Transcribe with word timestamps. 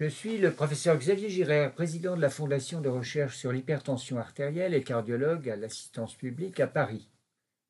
Je 0.00 0.06
suis 0.06 0.38
le 0.38 0.52
professeur 0.52 0.96
Xavier 0.96 1.28
Girard, 1.28 1.72
président 1.72 2.14
de 2.14 2.20
la 2.20 2.30
Fondation 2.30 2.80
de 2.80 2.88
recherche 2.88 3.36
sur 3.36 3.50
l'hypertension 3.50 4.16
artérielle 4.16 4.72
et 4.72 4.84
cardiologue 4.84 5.50
à 5.50 5.56
l'assistance 5.56 6.14
publique 6.14 6.60
à 6.60 6.68
Paris. 6.68 7.10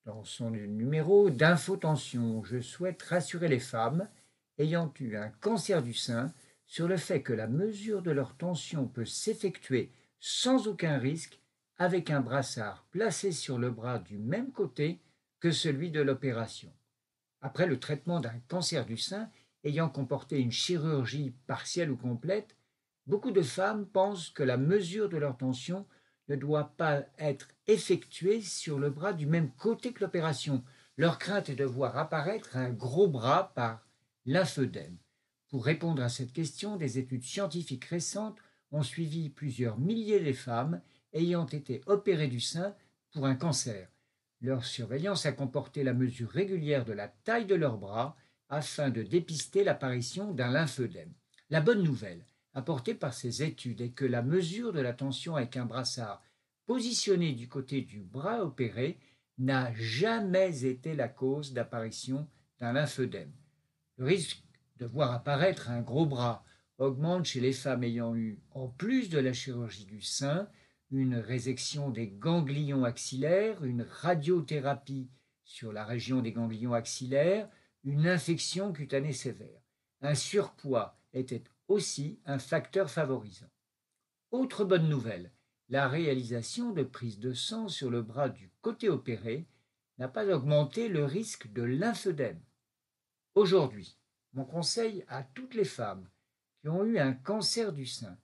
Dans 0.05 0.23
son 0.25 0.51
numéro 0.51 1.31
d'infotension, 1.31 2.45
je 2.45 2.61
souhaite 2.61 3.03
rassurer 3.03 3.49
les 3.49 3.59
femmes 3.59 4.11
ayant 4.59 4.93
eu 5.01 5.17
un 5.17 5.31
cancer 5.41 5.83
du 5.83 5.95
sein 5.95 6.35
sur 6.67 6.87
le 6.87 6.99
fait 6.99 7.23
que 7.23 7.33
la 7.33 7.47
mesure 7.47 8.03
de 8.03 8.11
leur 8.11 8.37
tension 8.37 8.87
peut 8.87 9.07
s'effectuer 9.07 9.91
sans 10.21 10.69
aucun 10.69 10.99
risque 10.99 11.41
avec 11.79 12.11
un 12.11 12.21
brassard 12.21 12.87
placé 12.91 13.33
sur 13.33 13.57
le 13.57 13.71
bras 13.71 14.01
du 14.01 14.19
même 14.19 14.53
côté 14.53 15.01
que 15.41 15.51
celui 15.51 15.91
de 15.91 16.03
l'opération. 16.03 16.71
Après 17.41 17.67
le 17.67 17.81
traitement 17.81 18.21
d'un 18.21 18.39
cancer 18.49 18.85
du 18.85 18.99
sein, 18.99 19.31
ayant 19.69 19.89
comporté 19.89 20.41
une 20.41 20.53
chirurgie 20.53 21.35
partielle 21.47 21.91
ou 21.91 21.97
complète, 21.97 22.57
beaucoup 23.07 23.31
de 23.31 23.43
femmes 23.43 23.87
pensent 23.87 24.31
que 24.31 24.43
la 24.43 24.57
mesure 24.57 25.09
de 25.09 25.17
leur 25.17 25.37
tension 25.37 25.87
ne 26.29 26.37
doit 26.37 26.75
pas 26.77 27.05
être 27.19 27.49
effectuée 27.67 28.41
sur 28.41 28.79
le 28.79 28.91
bras 28.91 29.13
du 29.13 29.27
même 29.27 29.51
côté 29.53 29.93
que 29.93 30.05
l'opération. 30.05 30.65
Leur 30.97 31.19
crainte 31.19 31.49
est 31.49 31.55
de 31.55 31.65
voir 31.65 31.97
apparaître 31.97 32.57
un 32.57 32.71
gros 32.71 33.09
bras 33.09 33.53
par 33.55 33.87
l'infœdème. 34.27 34.99
Pour 35.49 35.65
répondre 35.65 36.03
à 36.03 36.09
cette 36.09 36.33
question, 36.33 36.77
des 36.77 36.99
études 36.99 37.23
scientifiques 37.23 37.87
récentes 37.87 38.39
ont 38.73 38.83
suivi 38.83 39.31
plusieurs 39.31 39.79
milliers 39.79 40.21
de 40.21 40.33
femmes 40.33 40.83
ayant 41.13 41.47
été 41.47 41.81
opérées 41.87 42.29
du 42.29 42.41
sein 42.41 42.75
pour 43.13 43.27
un 43.27 43.35
cancer. 43.35 43.89
Leur 44.41 44.65
surveillance 44.65 45.25
a 45.27 45.33
comporté 45.33 45.83
la 45.83 45.95
mesure 45.95 46.31
régulière 46.31 46.85
de 46.85 46.93
la 46.93 47.09
taille 47.09 47.47
de 47.47 47.55
leurs 47.55 47.79
bras 47.79 48.17
afin 48.49 48.91
de 48.91 49.03
dépister 49.03 49.65
l'apparition 49.65 50.33
d'un 50.33 50.51
lymphœdème. 50.51 51.13
La 51.51 51.61
bonne 51.61 51.83
nouvelle 51.83 52.25
apportée 52.55 52.95
par 52.95 53.15
ces 53.15 53.43
études 53.43 53.81
est 53.81 53.91
que 53.91 54.05
la 54.05 54.23
mesure 54.23 54.73
de 54.73 54.81
la 54.81 54.93
tension 54.93 55.37
avec 55.37 55.57
un 55.57 55.65
brassard 55.65 56.23
positionné 56.67 57.33
du 57.33 57.49
côté 57.49 57.83
du 57.83 58.01
bras 58.01 58.43
opéré 58.43 58.99
n'a 59.39 59.73
jamais 59.75 60.65
été 60.65 60.95
la 60.95 61.09
cause 61.09 61.53
d'apparition 61.53 62.29
d'un 62.59 62.73
lymphœdème. 62.73 63.33
Le 63.97 64.07
risque 64.07 64.43
de 64.79 64.87
voir 64.87 65.13
apparaître 65.13 65.71
un 65.71 65.81
gros 65.81 66.07
bras 66.07 66.45
augmente 66.79 67.25
chez 67.25 67.41
les 67.41 67.53
femmes 67.53 67.85
ayant 67.85 68.15
eu, 68.15 68.41
en 68.53 68.69
plus 68.69 69.09
de 69.09 69.19
la 69.19 69.33
chirurgie 69.33 69.87
du 69.87 70.01
sein, 70.01 70.49
une 70.91 71.17
résection 71.17 71.91
des 71.91 72.09
ganglions 72.09 72.85
axillaires, 72.85 73.65
une 73.65 73.83
radiothérapie 73.83 75.11
sur 75.45 75.73
la 75.73 75.85
région 75.85 76.21
des 76.21 76.33
ganglions 76.33 76.75
axillaires, 76.75 77.49
une 77.85 78.07
infection 78.07 78.73
cutanée 78.73 79.13
sévère. 79.13 79.63
Un 80.01 80.15
surpoids 80.15 80.99
était 81.13 81.45
aussi 81.69 82.21
un 82.25 82.39
facteur 82.39 82.91
favorisant. 82.91 83.51
Autre 84.31 84.65
bonne 84.65 84.89
nouvelle, 84.89 85.33
la 85.69 85.89
réalisation 85.89 86.73
de 86.73 86.83
prise 86.83 87.19
de 87.19 87.33
sang 87.33 87.69
sur 87.69 87.91
le 87.91 88.03
bras 88.03 88.29
du 88.29 88.51
côté 88.63 88.89
opéré 88.89 89.47
n'a 89.99 90.09
pas 90.09 90.27
augmenté 90.27 90.89
le 90.89 91.05
risque 91.05 91.53
de 91.53 91.63
lymphœdème. 91.63 92.41
Aujourd'hui, 93.35 93.99
mon 94.33 94.45
conseil 94.45 95.05
à 95.09 95.23
toutes 95.23 95.55
les 95.55 95.65
femmes 95.65 96.09
qui 96.61 96.69
ont 96.69 96.85
eu 96.85 96.99
un 96.99 97.13
cancer 97.13 97.73
du 97.73 97.87
sein 97.87 98.19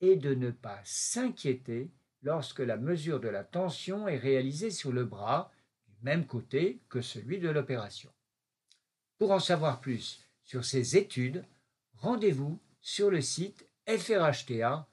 est 0.00 0.16
de 0.16 0.34
ne 0.34 0.50
pas 0.50 0.80
s'inquiéter 0.84 1.90
lorsque 2.22 2.60
la 2.60 2.76
mesure 2.76 3.20
de 3.20 3.28
la 3.28 3.44
tension 3.44 4.08
est 4.08 4.18
réalisée 4.18 4.70
sur 4.70 4.92
le 4.92 5.04
bras 5.04 5.52
du 5.88 5.96
même 6.02 6.26
côté 6.26 6.82
que 6.88 7.00
celui 7.00 7.38
de 7.38 7.48
l'opération. 7.48 8.10
Pour 9.20 9.30
en 9.32 9.38
savoir 9.38 9.80
plus 9.82 10.26
sur 10.44 10.64
ces 10.64 10.96
études, 10.96 11.44
rendez-vous 11.98 12.58
sur 12.80 13.10
le 13.10 13.20
site 13.20 13.66
frhta.org. 13.86 14.86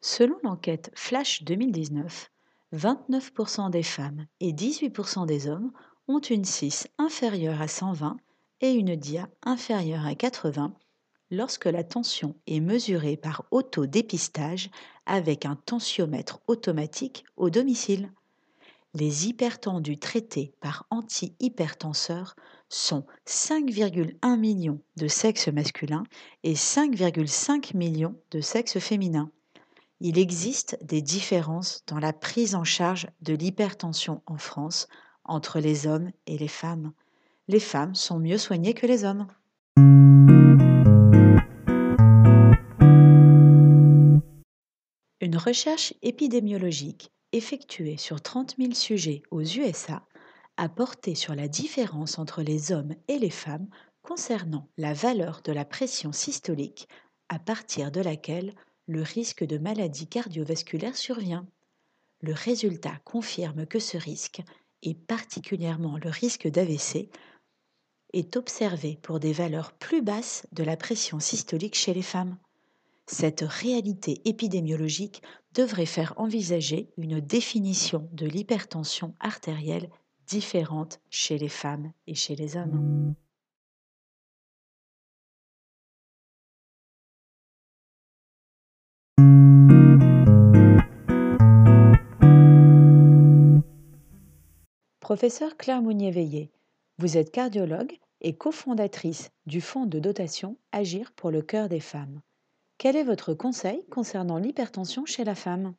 Selon 0.00 0.38
l'enquête 0.42 0.90
Flash 0.94 1.42
2019, 1.42 2.30
29% 2.72 3.70
des 3.70 3.82
femmes 3.82 4.24
et 4.40 4.54
18% 4.54 5.26
des 5.26 5.48
hommes 5.48 5.70
ont 6.06 6.20
une 6.20 6.46
6 6.46 6.88
inférieure 6.96 7.60
à 7.60 7.68
120 7.68 8.16
et 8.62 8.70
une 8.70 8.96
dia 8.96 9.28
inférieure 9.42 10.06
à 10.06 10.14
80 10.14 10.72
lorsque 11.30 11.66
la 11.66 11.84
tension 11.84 12.34
est 12.46 12.60
mesurée 12.60 13.16
par 13.16 13.44
autodépistage 13.50 14.70
avec 15.06 15.46
un 15.46 15.56
tensiomètre 15.56 16.40
automatique 16.46 17.24
au 17.36 17.50
domicile. 17.50 18.12
Les 18.94 19.28
hypertendus 19.28 19.98
traités 19.98 20.54
par 20.60 20.86
antihypertenseurs 20.90 22.36
sont 22.68 23.04
5,1 23.26 24.38
millions 24.38 24.80
de 24.96 25.08
sexes 25.08 25.48
masculins 25.48 26.04
et 26.42 26.54
5,5 26.54 27.76
millions 27.76 28.16
de 28.30 28.40
sexes 28.40 28.78
féminins. 28.78 29.30
Il 30.00 30.18
existe 30.18 30.78
des 30.82 31.02
différences 31.02 31.82
dans 31.86 31.98
la 31.98 32.12
prise 32.12 32.54
en 32.54 32.64
charge 32.64 33.08
de 33.20 33.34
l'hypertension 33.34 34.22
en 34.26 34.38
France 34.38 34.88
entre 35.24 35.60
les 35.60 35.86
hommes 35.86 36.10
et 36.26 36.38
les 36.38 36.48
femmes. 36.48 36.92
Les 37.48 37.60
femmes 37.60 37.94
sont 37.94 38.18
mieux 38.18 38.38
soignées 38.38 38.74
que 38.74 38.86
les 38.86 39.04
hommes. 39.04 39.26
Recherche 45.48 45.94
épidémiologique 46.02 47.10
effectuée 47.32 47.96
sur 47.96 48.20
30 48.20 48.56
000 48.58 48.74
sujets 48.74 49.22
aux 49.30 49.40
USA 49.40 50.06
a 50.58 50.68
porté 50.68 51.14
sur 51.14 51.34
la 51.34 51.48
différence 51.48 52.18
entre 52.18 52.42
les 52.42 52.70
hommes 52.70 52.94
et 53.08 53.18
les 53.18 53.30
femmes 53.30 53.66
concernant 54.02 54.68
la 54.76 54.92
valeur 54.92 55.40
de 55.42 55.52
la 55.52 55.64
pression 55.64 56.12
systolique 56.12 56.86
à 57.30 57.38
partir 57.38 57.90
de 57.90 58.02
laquelle 58.02 58.52
le 58.88 59.00
risque 59.00 59.42
de 59.42 59.56
maladie 59.56 60.06
cardiovasculaire 60.06 60.98
survient. 60.98 61.46
Le 62.20 62.34
résultat 62.34 62.98
confirme 63.06 63.64
que 63.64 63.78
ce 63.78 63.96
risque, 63.96 64.42
et 64.82 64.94
particulièrement 64.94 65.96
le 65.96 66.10
risque 66.10 66.46
d'AVC, 66.46 67.08
est 68.12 68.36
observé 68.36 68.98
pour 69.00 69.18
des 69.18 69.32
valeurs 69.32 69.72
plus 69.72 70.02
basses 70.02 70.46
de 70.52 70.62
la 70.62 70.76
pression 70.76 71.20
systolique 71.20 71.74
chez 71.74 71.94
les 71.94 72.02
femmes. 72.02 72.36
Cette 73.10 73.40
réalité 73.40 74.20
épidémiologique 74.26 75.22
devrait 75.54 75.86
faire 75.86 76.12
envisager 76.18 76.90
une 76.98 77.20
définition 77.20 78.06
de 78.12 78.26
l'hypertension 78.26 79.14
artérielle 79.18 79.88
différente 80.26 81.00
chez 81.08 81.38
les 81.38 81.48
femmes 81.48 81.90
et 82.06 82.14
chez 82.14 82.36
les 82.36 82.58
hommes. 82.58 83.14
Professeur 95.00 95.56
Claire 95.56 95.80
Mounier-Veillé, 95.80 96.50
vous 96.98 97.16
êtes 97.16 97.30
cardiologue 97.30 97.98
et 98.20 98.36
cofondatrice 98.36 99.30
du 99.46 99.62
fonds 99.62 99.86
de 99.86 99.98
dotation 99.98 100.58
Agir 100.72 101.12
pour 101.12 101.30
le 101.30 101.40
cœur 101.40 101.70
des 101.70 101.80
femmes. 101.80 102.20
Quel 102.78 102.94
est 102.94 103.02
votre 103.02 103.34
conseil 103.34 103.84
concernant 103.90 104.38
l'hypertension 104.38 105.04
chez 105.04 105.24
la 105.24 105.34
femme? 105.34 105.74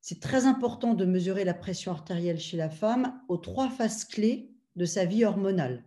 C'est 0.00 0.18
très 0.18 0.46
important 0.46 0.94
de 0.94 1.04
mesurer 1.04 1.44
la 1.44 1.54
pression 1.54 1.92
artérielle 1.92 2.40
chez 2.40 2.56
la 2.56 2.68
femme 2.68 3.22
aux 3.28 3.36
trois 3.36 3.70
phases 3.70 4.04
clés 4.04 4.50
de 4.74 4.84
sa 4.84 5.04
vie 5.04 5.24
hormonale, 5.24 5.84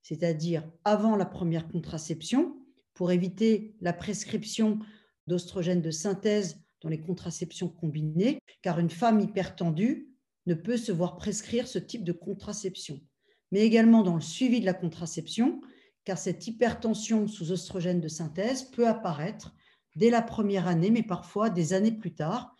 c'est-à-dire 0.00 0.66
avant 0.84 1.14
la 1.14 1.26
première 1.26 1.68
contraception, 1.68 2.56
pour 2.94 3.12
éviter 3.12 3.76
la 3.82 3.92
prescription 3.92 4.78
d'ostrogènes 5.26 5.82
de 5.82 5.90
synthèse 5.90 6.58
dans 6.80 6.88
les 6.88 7.00
contraceptions 7.02 7.68
combinées, 7.68 8.38
car 8.62 8.78
une 8.78 8.88
femme 8.88 9.20
hypertendue 9.20 10.08
ne 10.46 10.54
peut 10.54 10.78
se 10.78 10.90
voir 10.90 11.18
prescrire 11.18 11.68
ce 11.68 11.78
type 11.78 12.04
de 12.04 12.12
contraception, 12.12 12.98
mais 13.52 13.60
également 13.60 14.02
dans 14.02 14.14
le 14.14 14.22
suivi 14.22 14.60
de 14.60 14.64
la 14.64 14.72
contraception, 14.72 15.60
car 16.04 16.16
cette 16.16 16.46
hypertension 16.46 17.28
sous 17.28 17.52
oestrogène 17.52 18.00
de 18.00 18.08
synthèse 18.08 18.64
peut 18.64 18.88
apparaître 18.88 19.54
dès 19.96 20.10
la 20.10 20.22
première 20.22 20.68
année, 20.68 20.90
mais 20.90 21.02
parfois 21.02 21.50
des 21.50 21.72
années 21.72 21.92
plus 21.92 22.14
tard. 22.14 22.54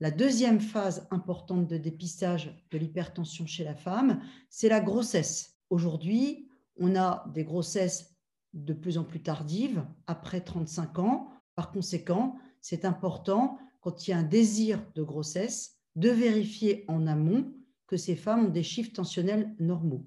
La 0.00 0.10
deuxième 0.10 0.60
phase 0.60 1.06
importante 1.10 1.66
de 1.66 1.76
dépistage 1.76 2.54
de 2.70 2.78
l'hypertension 2.78 3.46
chez 3.46 3.64
la 3.64 3.74
femme, 3.74 4.20
c'est 4.50 4.68
la 4.68 4.80
grossesse. 4.80 5.58
Aujourd'hui, 5.70 6.48
on 6.78 6.96
a 6.96 7.24
des 7.32 7.44
grossesses 7.44 8.16
de 8.52 8.72
plus 8.72 8.98
en 8.98 9.04
plus 9.04 9.22
tardives, 9.22 9.84
après 10.06 10.40
35 10.40 10.98
ans. 10.98 11.28
Par 11.54 11.70
conséquent, 11.70 12.36
c'est 12.60 12.84
important, 12.84 13.58
quand 13.80 14.06
il 14.06 14.12
y 14.12 14.14
a 14.14 14.18
un 14.18 14.22
désir 14.22 14.84
de 14.94 15.02
grossesse, 15.02 15.78
de 15.96 16.10
vérifier 16.10 16.84
en 16.88 17.06
amont 17.06 17.52
que 17.86 17.96
ces 17.96 18.16
femmes 18.16 18.46
ont 18.46 18.50
des 18.50 18.62
chiffres 18.62 18.92
tensionnels 18.92 19.54
normaux. 19.58 20.06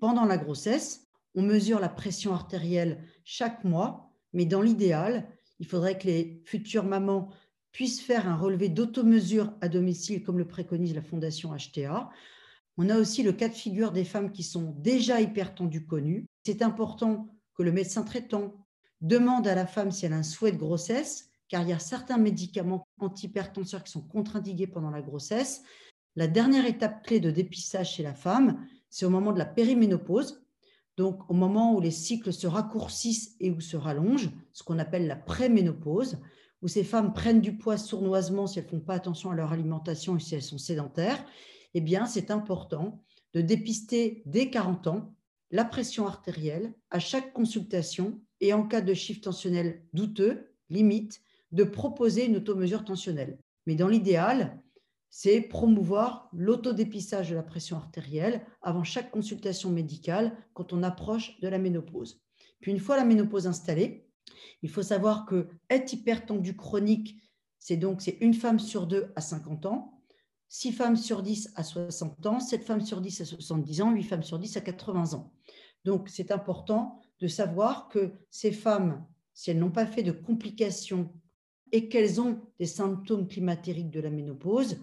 Pendant 0.00 0.24
la 0.24 0.36
grossesse, 0.36 1.06
on 1.34 1.42
mesure 1.42 1.80
la 1.80 1.88
pression 1.88 2.34
artérielle 2.34 3.02
chaque 3.24 3.64
mois, 3.64 4.10
mais 4.32 4.44
dans 4.44 4.62
l'idéal, 4.62 5.28
il 5.60 5.66
faudrait 5.66 5.98
que 5.98 6.06
les 6.06 6.42
futures 6.44 6.84
mamans 6.84 7.30
puissent 7.72 8.00
faire 8.00 8.28
un 8.28 8.36
relevé 8.36 8.68
d'automesure 8.68 9.52
à 9.60 9.68
domicile 9.68 10.22
comme 10.22 10.38
le 10.38 10.46
préconise 10.46 10.94
la 10.94 11.02
Fondation 11.02 11.54
HTA. 11.54 12.08
On 12.76 12.88
a 12.88 12.98
aussi 12.98 13.22
le 13.22 13.32
cas 13.32 13.48
de 13.48 13.54
figure 13.54 13.92
des 13.92 14.04
femmes 14.04 14.32
qui 14.32 14.42
sont 14.42 14.74
déjà 14.78 15.20
hypertendues 15.20 15.86
connues. 15.86 16.26
C'est 16.44 16.62
important 16.62 17.28
que 17.54 17.62
le 17.62 17.72
médecin 17.72 18.02
traitant 18.02 18.66
demande 19.00 19.46
à 19.46 19.54
la 19.54 19.66
femme 19.66 19.90
si 19.90 20.06
elle 20.06 20.12
a 20.12 20.18
un 20.18 20.22
souhait 20.22 20.52
de 20.52 20.56
grossesse, 20.56 21.30
car 21.48 21.62
il 21.62 21.68
y 21.68 21.72
a 21.72 21.78
certains 21.78 22.16
médicaments 22.16 22.86
antihypertenseurs 22.98 23.84
qui 23.84 23.92
sont 23.92 24.02
contre-indiqués 24.02 24.66
pendant 24.66 24.90
la 24.90 25.02
grossesse. 25.02 25.62
La 26.16 26.26
dernière 26.26 26.66
étape 26.66 27.04
clé 27.04 27.20
de 27.20 27.30
dépistage 27.30 27.94
chez 27.94 28.02
la 28.02 28.14
femme, 28.14 28.66
c'est 28.88 29.04
au 29.04 29.10
moment 29.10 29.32
de 29.32 29.38
la 29.38 29.46
périménopause, 29.46 30.43
donc 30.96 31.28
au 31.28 31.34
moment 31.34 31.74
où 31.74 31.80
les 31.80 31.90
cycles 31.90 32.32
se 32.32 32.46
raccourcissent 32.46 33.36
et 33.40 33.50
où 33.50 33.60
se 33.60 33.76
rallongent, 33.76 34.30
ce 34.52 34.62
qu'on 34.62 34.78
appelle 34.78 35.06
la 35.06 35.16
préménopause, 35.16 36.18
où 36.62 36.68
ces 36.68 36.84
femmes 36.84 37.12
prennent 37.12 37.40
du 37.40 37.56
poids 37.56 37.76
sournoisement 37.76 38.46
si 38.46 38.58
elles 38.58 38.64
ne 38.64 38.70
font 38.70 38.80
pas 38.80 38.94
attention 38.94 39.30
à 39.30 39.34
leur 39.34 39.52
alimentation 39.52 40.16
et 40.16 40.20
si 40.20 40.34
elles 40.34 40.42
sont 40.42 40.58
sédentaires, 40.58 41.24
eh 41.74 41.80
bien 41.80 42.06
c'est 42.06 42.30
important 42.30 43.02
de 43.34 43.40
dépister 43.40 44.22
dès 44.26 44.50
40 44.50 44.86
ans 44.86 45.14
la 45.50 45.64
pression 45.64 46.06
artérielle 46.06 46.72
à 46.90 46.98
chaque 46.98 47.32
consultation 47.32 48.20
et 48.40 48.52
en 48.52 48.66
cas 48.66 48.80
de 48.80 48.94
chiffre 48.94 49.20
tensionnel 49.20 49.84
douteux, 49.92 50.54
limite, 50.70 51.20
de 51.52 51.64
proposer 51.64 52.26
une 52.26 52.36
automesure 52.36 52.84
tensionnelle. 52.84 53.38
Mais 53.66 53.74
dans 53.74 53.88
l'idéal, 53.88 54.60
c'est 55.16 55.42
promouvoir 55.42 56.28
l'autodépistage 56.32 57.30
de 57.30 57.36
la 57.36 57.44
pression 57.44 57.76
artérielle 57.76 58.44
avant 58.62 58.82
chaque 58.82 59.12
consultation 59.12 59.70
médicale 59.70 60.36
quand 60.54 60.72
on 60.72 60.82
approche 60.82 61.38
de 61.38 61.46
la 61.46 61.58
ménopause. 61.58 62.20
Puis 62.60 62.72
une 62.72 62.80
fois 62.80 62.96
la 62.96 63.04
ménopause 63.04 63.46
installée, 63.46 64.08
il 64.62 64.70
faut 64.70 64.82
savoir 64.82 65.24
que 65.24 65.46
être 65.70 65.92
hypertendu 65.92 66.56
chronique, 66.56 67.22
c'est 67.60 67.76
donc 67.76 68.02
une 68.20 68.34
femme 68.34 68.58
sur 68.58 68.88
deux 68.88 69.12
à 69.14 69.20
50 69.20 69.66
ans, 69.66 70.02
6 70.48 70.72
femmes 70.72 70.96
sur 70.96 71.22
10 71.22 71.52
à 71.54 71.62
60 71.62 72.26
ans, 72.26 72.40
7 72.40 72.64
femmes 72.64 72.84
sur 72.84 73.00
10 73.00 73.20
à 73.20 73.24
70 73.24 73.82
ans, 73.82 73.92
8 73.92 74.02
femmes 74.02 74.24
sur 74.24 74.40
10 74.40 74.56
à 74.56 74.62
80 74.62 75.14
ans. 75.14 75.32
Donc 75.84 76.08
c'est 76.08 76.32
important 76.32 77.00
de 77.20 77.28
savoir 77.28 77.88
que 77.88 78.14
ces 78.30 78.50
femmes, 78.50 79.06
si 79.32 79.52
elles 79.52 79.60
n'ont 79.60 79.70
pas 79.70 79.86
fait 79.86 80.02
de 80.02 80.10
complications 80.10 81.14
et 81.70 81.88
qu'elles 81.88 82.20
ont 82.20 82.40
des 82.58 82.66
symptômes 82.66 83.28
climatériques 83.28 83.90
de 83.92 84.00
la 84.00 84.10
ménopause, 84.10 84.80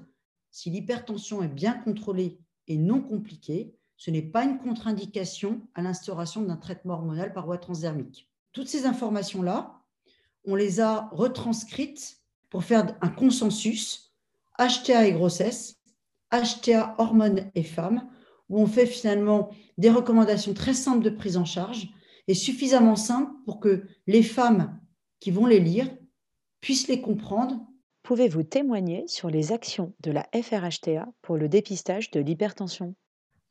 si 0.51 0.69
l'hypertension 0.69 1.41
est 1.41 1.47
bien 1.47 1.73
contrôlée 1.73 2.39
et 2.67 2.77
non 2.77 3.01
compliquée, 3.01 3.73
ce 3.97 4.11
n'est 4.11 4.21
pas 4.21 4.43
une 4.43 4.57
contre-indication 4.57 5.61
à 5.75 5.81
l'instauration 5.81 6.41
d'un 6.41 6.57
traitement 6.57 6.95
hormonal 6.95 7.33
par 7.33 7.45
voie 7.45 7.57
transdermique. 7.57 8.29
Toutes 8.51 8.67
ces 8.67 8.85
informations-là, 8.85 9.81
on 10.45 10.55
les 10.55 10.79
a 10.79 11.09
retranscrites 11.11 12.21
pour 12.49 12.63
faire 12.63 12.97
un 13.01 13.09
consensus 13.09 14.13
HTA 14.59 15.07
et 15.07 15.13
grossesse, 15.13 15.79
HTA 16.31 16.95
hormones 16.97 17.49
et 17.55 17.63
femmes, 17.63 18.09
où 18.49 18.59
on 18.59 18.67
fait 18.67 18.85
finalement 18.85 19.51
des 19.77 19.89
recommandations 19.89 20.53
très 20.53 20.73
simples 20.73 21.03
de 21.03 21.09
prise 21.09 21.37
en 21.37 21.45
charge 21.45 21.89
et 22.27 22.33
suffisamment 22.33 22.95
simples 22.95 23.31
pour 23.45 23.59
que 23.59 23.85
les 24.07 24.23
femmes 24.23 24.79
qui 25.19 25.31
vont 25.31 25.45
les 25.45 25.59
lire 25.59 25.89
puissent 26.59 26.87
les 26.87 27.01
comprendre 27.01 27.65
Pouvez-vous 28.03 28.43
témoigner 28.43 29.03
sur 29.07 29.29
les 29.29 29.51
actions 29.51 29.93
de 30.01 30.11
la 30.11 30.27
FRHTA 30.33 31.07
pour 31.21 31.37
le 31.37 31.47
dépistage 31.47 32.09
de 32.11 32.19
l'hypertension? 32.19 32.95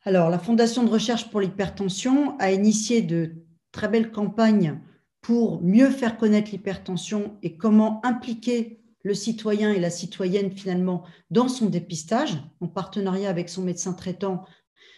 Alors, 0.02 0.29
la 0.29 0.38
Fondation 0.38 0.82
de 0.82 0.91
recherche 0.91 1.31
pour 1.31 1.41
l'hypertension 1.41 2.37
a 2.38 2.50
initié 2.50 3.02
de 3.02 3.37
très 3.70 3.88
belles 3.88 4.11
campagnes 4.11 4.81
pour 5.20 5.62
mieux 5.62 5.91
faire 5.91 6.17
connaître 6.17 6.50
l'hypertension 6.50 7.38
et 7.43 7.56
comment 7.56 8.05
impliquer 8.05 8.81
le 9.02 9.14
citoyen 9.14 9.73
et 9.73 9.81
la 9.81 9.91
citoyenne 9.91 10.50
finalement 10.50 11.05
dans 11.31 11.49
son 11.49 11.67
dépistage 11.67 12.38
en 12.61 12.69
partenariat 12.69 13.31
avec 13.31 13.49
son 13.49 13.62
médecin 13.62 13.93
traitant. 13.93 14.44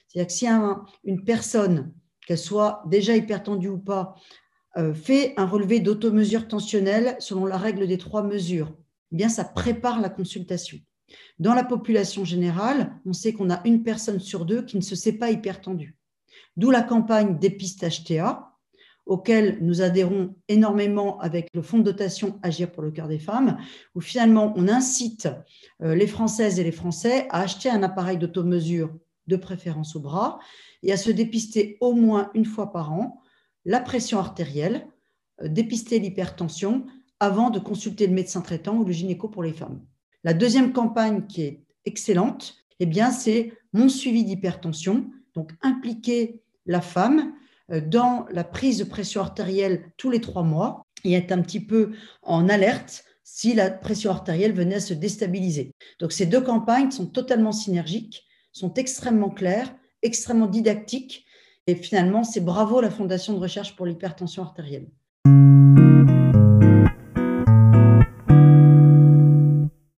C'est-à-dire 0.08 0.28
que 0.28 0.32
si 0.32 0.46
une 1.04 1.24
personne, 1.24 1.92
qu'elle 2.26 2.38
soit 2.38 2.82
déjà 2.86 3.16
hypertendue 3.16 3.68
ou 3.68 3.78
pas, 3.78 4.14
euh, 4.76 4.94
fait 4.94 5.34
un 5.36 5.46
relevé 5.46 5.80
d'automesure 5.80 6.48
tensionnelle 6.48 7.16
selon 7.18 7.44
la 7.44 7.58
règle 7.58 7.86
des 7.86 7.98
trois 7.98 8.22
mesures, 8.22 8.74
eh 9.12 9.16
bien, 9.16 9.28
ça 9.28 9.44
prépare 9.44 10.00
la 10.00 10.08
consultation. 10.08 10.78
Dans 11.38 11.54
la 11.54 11.64
population 11.64 12.24
générale, 12.24 12.94
on 13.04 13.12
sait 13.12 13.32
qu'on 13.32 13.50
a 13.50 13.60
une 13.66 13.82
personne 13.82 14.20
sur 14.20 14.44
deux 14.44 14.62
qui 14.62 14.76
ne 14.76 14.82
se 14.82 14.96
sait 14.96 15.12
pas 15.12 15.30
hypertendue. 15.30 15.96
D'où 16.56 16.70
la 16.70 16.82
campagne 16.82 17.38
dépistage 17.38 18.04
TA, 18.04 18.52
auquel 19.06 19.58
nous 19.60 19.82
adhérons 19.82 20.36
énormément 20.48 21.18
avec 21.20 21.48
le 21.54 21.62
fonds 21.62 21.78
de 21.78 21.84
dotation 21.84 22.38
Agir 22.42 22.70
pour 22.70 22.82
le 22.82 22.90
cœur 22.90 23.08
des 23.08 23.18
femmes, 23.18 23.58
où 23.94 24.00
finalement 24.00 24.52
on 24.56 24.68
incite 24.68 25.28
euh, 25.82 25.94
les 25.94 26.06
Françaises 26.06 26.60
et 26.60 26.64
les 26.64 26.72
Français 26.72 27.26
à 27.30 27.40
acheter 27.40 27.68
un 27.68 27.82
appareil 27.82 28.16
d'automesure 28.16 28.94
de 29.26 29.36
préférence 29.36 29.96
au 29.96 30.00
bras 30.00 30.38
et 30.82 30.92
à 30.92 30.96
se 30.96 31.10
dépister 31.10 31.78
au 31.80 31.94
moins 31.94 32.30
une 32.34 32.44
fois 32.44 32.72
par 32.72 32.92
an 32.92 33.20
la 33.64 33.80
pression 33.80 34.18
artérielle, 34.18 34.86
euh, 35.42 35.48
dépister 35.48 35.98
l'hypertension 35.98 36.86
avant 37.22 37.50
de 37.50 37.60
consulter 37.60 38.08
le 38.08 38.14
médecin 38.14 38.40
traitant 38.40 38.74
ou 38.74 38.84
le 38.84 38.90
gynéco 38.90 39.28
pour 39.28 39.44
les 39.44 39.52
femmes. 39.52 39.80
La 40.24 40.34
deuxième 40.34 40.72
campagne 40.72 41.28
qui 41.28 41.42
est 41.42 41.64
excellente, 41.84 42.56
eh 42.80 42.86
bien, 42.86 43.12
c'est 43.12 43.52
mon 43.72 43.88
suivi 43.88 44.24
d'hypertension, 44.24 45.08
donc 45.36 45.52
impliquer 45.62 46.42
la 46.66 46.80
femme 46.80 47.32
euh, 47.70 47.80
dans 47.80 48.26
la 48.32 48.42
prise 48.42 48.78
de 48.78 48.84
pression 48.84 49.20
artérielle 49.20 49.92
tous 49.96 50.10
les 50.10 50.20
trois 50.20 50.42
mois 50.42 50.84
et 51.04 51.12
être 51.12 51.30
un 51.30 51.42
petit 51.42 51.60
peu 51.60 51.92
en 52.22 52.48
alerte 52.48 53.04
si 53.22 53.54
la 53.54 53.70
pression 53.70 54.10
artérielle 54.10 54.52
venait 54.52 54.74
à 54.74 54.80
se 54.80 54.92
déstabiliser. 54.92 55.70
Donc 56.00 56.10
ces 56.10 56.26
deux 56.26 56.40
campagnes 56.40 56.90
sont 56.90 57.06
totalement 57.06 57.52
synergiques, 57.52 58.26
sont 58.50 58.74
extrêmement 58.74 59.30
claires, 59.30 59.72
extrêmement 60.02 60.48
didactiques 60.48 61.24
et 61.68 61.76
finalement 61.76 62.24
c'est 62.24 62.44
bravo 62.44 62.80
la 62.80 62.90
Fondation 62.90 63.32
de 63.32 63.38
recherche 63.38 63.76
pour 63.76 63.86
l'hypertension 63.86 64.42
artérielle. 64.42 64.88